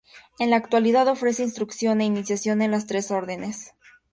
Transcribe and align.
En 0.39 0.49
la 0.49 0.55
actualidad 0.55 1.07
ofrece 1.09 1.43
instrucción 1.43 2.01
e 2.01 2.05
iniciación 2.05 2.63
en 2.63 2.71
las 2.71 2.87
Tres 2.87 3.11
Órdenes. 3.11 3.75